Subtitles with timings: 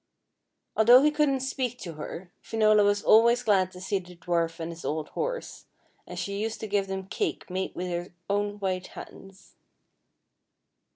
[0.75, 4.71] Although he couldn't speak to her, Finola was always glad to see the dwarf and
[4.71, 5.67] his old horse,
[6.07, 9.53] and she used to give them cake made with her own white hands.